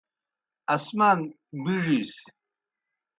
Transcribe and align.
آسمان 0.75 1.19
بِڙِس۔ 1.63 2.13